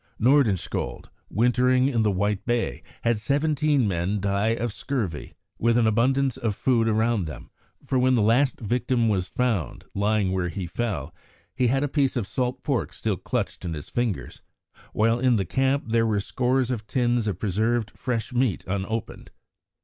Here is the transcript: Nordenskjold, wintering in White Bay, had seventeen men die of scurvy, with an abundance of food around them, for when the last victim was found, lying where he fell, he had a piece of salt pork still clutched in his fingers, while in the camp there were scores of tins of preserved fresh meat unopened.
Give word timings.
Nordenskjold, 0.19 1.09
wintering 1.29 1.87
in 1.87 2.01
White 2.03 2.43
Bay, 2.43 2.81
had 3.03 3.19
seventeen 3.19 3.87
men 3.87 4.19
die 4.19 4.55
of 4.55 4.73
scurvy, 4.73 5.35
with 5.59 5.77
an 5.77 5.85
abundance 5.85 6.37
of 6.37 6.55
food 6.55 6.87
around 6.89 7.25
them, 7.25 7.51
for 7.85 7.99
when 7.99 8.15
the 8.15 8.23
last 8.23 8.59
victim 8.59 9.09
was 9.09 9.27
found, 9.27 9.85
lying 9.93 10.31
where 10.31 10.49
he 10.49 10.65
fell, 10.65 11.13
he 11.55 11.67
had 11.67 11.83
a 11.83 11.87
piece 11.87 12.15
of 12.15 12.25
salt 12.25 12.63
pork 12.63 12.93
still 12.93 13.15
clutched 13.17 13.63
in 13.63 13.75
his 13.75 13.89
fingers, 13.89 14.41
while 14.91 15.19
in 15.19 15.35
the 15.35 15.45
camp 15.45 15.83
there 15.89 16.07
were 16.07 16.19
scores 16.19 16.71
of 16.71 16.87
tins 16.87 17.27
of 17.27 17.37
preserved 17.37 17.91
fresh 17.91 18.33
meat 18.33 18.63
unopened. 18.65 19.29